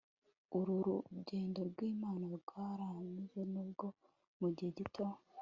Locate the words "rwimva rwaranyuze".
1.69-3.41